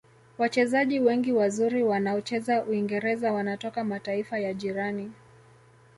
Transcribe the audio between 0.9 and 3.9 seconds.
wengi wazuri waonaocheza uingereza wanatoka